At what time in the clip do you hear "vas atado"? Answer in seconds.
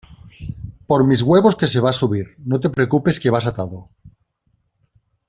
3.37-3.81